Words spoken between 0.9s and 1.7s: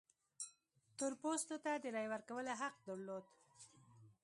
تور پوستو